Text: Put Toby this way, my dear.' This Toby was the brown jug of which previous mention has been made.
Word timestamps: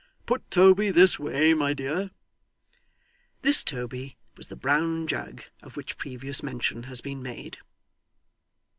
Put 0.25 0.49
Toby 0.49 0.89
this 0.89 1.19
way, 1.19 1.53
my 1.53 1.75
dear.' 1.75 2.09
This 3.43 3.63
Toby 3.63 4.17
was 4.35 4.47
the 4.47 4.55
brown 4.55 5.05
jug 5.05 5.43
of 5.61 5.77
which 5.77 5.95
previous 5.99 6.41
mention 6.41 6.85
has 6.89 7.01
been 7.01 7.21
made. 7.21 7.59